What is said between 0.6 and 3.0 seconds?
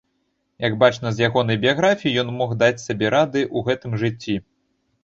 Як бачна з ягонай біяграфіі, ён мог даць